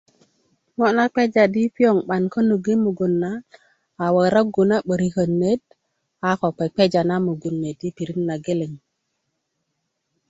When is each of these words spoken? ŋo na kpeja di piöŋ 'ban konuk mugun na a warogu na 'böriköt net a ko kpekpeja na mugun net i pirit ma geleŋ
ŋo 0.77 0.87
na 0.95 1.05
kpeja 1.11 1.43
di 1.53 1.63
piöŋ 1.75 1.97
'ban 2.03 2.23
konuk 2.33 2.65
mugun 2.83 3.13
na 3.23 3.31
a 4.03 4.05
warogu 4.15 4.63
na 4.69 4.75
'böriköt 4.83 5.31
net 5.41 5.61
a 6.29 6.31
ko 6.39 6.47
kpekpeja 6.55 7.01
na 7.09 7.15
mugun 7.25 7.55
net 7.63 7.79
i 7.87 7.89
pirit 7.95 8.19
ma 8.27 8.35
geleŋ 8.45 8.73